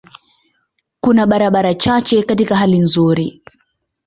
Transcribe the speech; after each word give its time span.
Kuna 0.99 1.25
barabara 1.27 1.75
chache 1.75 2.23
katika 2.23 2.55
hali 2.55 2.79
nzuri. 2.79 3.41